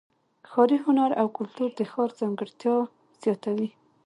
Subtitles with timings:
[0.49, 2.75] ښاري هنر او کلتور د ښار ځانګړتیا
[3.21, 3.69] زیاتوي.